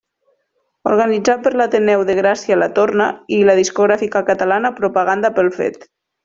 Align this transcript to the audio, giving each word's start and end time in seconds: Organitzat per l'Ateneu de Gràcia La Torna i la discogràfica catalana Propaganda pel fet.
Organitzat 0.91 1.43
per 1.47 1.51
l'Ateneu 1.61 2.05
de 2.07 2.15
Gràcia 2.21 2.57
La 2.61 2.69
Torna 2.79 3.11
i 3.37 3.43
la 3.51 3.57
discogràfica 3.61 4.23
catalana 4.31 4.73
Propaganda 4.81 5.33
pel 5.39 5.55
fet. 5.61 5.81